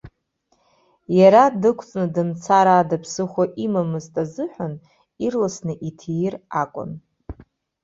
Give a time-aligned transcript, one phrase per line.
[1.19, 4.73] Иара дықәҵны дымцар ада ԥсыхәа имамызт азыҳәан,
[5.25, 6.91] ирласны иҭир акәын.